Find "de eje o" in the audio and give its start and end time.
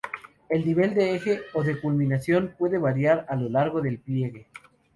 0.95-1.61